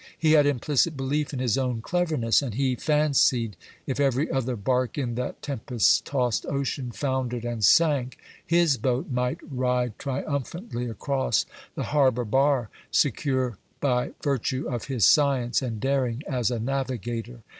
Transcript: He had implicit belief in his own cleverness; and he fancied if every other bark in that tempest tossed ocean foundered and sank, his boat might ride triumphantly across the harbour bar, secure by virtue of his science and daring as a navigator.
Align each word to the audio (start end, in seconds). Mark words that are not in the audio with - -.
He 0.17 0.31
had 0.31 0.47
implicit 0.47 0.97
belief 0.97 1.31
in 1.31 1.37
his 1.37 1.59
own 1.59 1.83
cleverness; 1.83 2.41
and 2.41 2.55
he 2.55 2.73
fancied 2.73 3.55
if 3.85 3.99
every 3.99 4.31
other 4.31 4.55
bark 4.55 4.97
in 4.97 5.13
that 5.13 5.43
tempest 5.43 6.05
tossed 6.05 6.43
ocean 6.47 6.89
foundered 6.91 7.45
and 7.45 7.63
sank, 7.63 8.17
his 8.43 8.77
boat 8.77 9.11
might 9.11 9.37
ride 9.43 9.99
triumphantly 9.99 10.89
across 10.89 11.45
the 11.75 11.83
harbour 11.93 12.25
bar, 12.25 12.71
secure 12.89 13.59
by 13.79 14.13
virtue 14.23 14.67
of 14.67 14.85
his 14.85 15.05
science 15.05 15.61
and 15.61 15.79
daring 15.79 16.23
as 16.27 16.49
a 16.49 16.57
navigator. 16.59 17.41